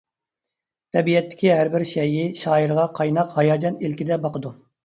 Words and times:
تەبىئەتتىكى 0.97 1.51
ھەربىر 1.57 1.85
شەيئى 1.91 2.25
شائىرغا 2.41 2.89
قايناق 3.01 3.37
ھاياجان 3.39 3.81
ئىلكىدە 3.83 4.23
باقىدۇ. 4.27 4.57